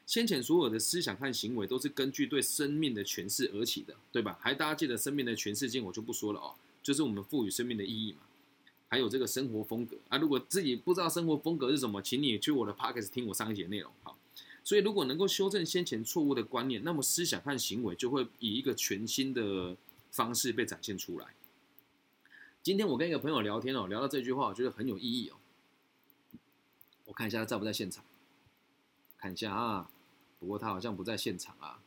[0.05, 4.37] 先前所有的思想和行为都是根据对生命的诠释而起的，对吧？
[4.39, 6.53] 还大家记得生命的诠释性，我就不说了哦，
[6.83, 8.19] 就是我们赋予生命的意义嘛。
[8.87, 13.91] 还有这个生活风格啊，如果自己不知道生活风格是什么，请你去我的 p o c k e t 听我上一节内容。
[14.03, 14.15] 好，
[14.63, 19.75] 所以如果能够修正先前错误的观念，那么思想和行为就会以一个全新的
[20.11, 21.25] 方式被展现出来。
[22.65, 25.35] 今天我跟一个朋友聊天哦，聊到这句话，我觉得很有意义哦。
[27.05, 28.03] 我看一下他在不在现场，
[29.19, 29.87] 看一下啊。
[30.39, 31.79] 不过他好像不在现场啊。